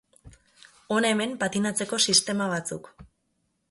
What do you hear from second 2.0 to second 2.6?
sistema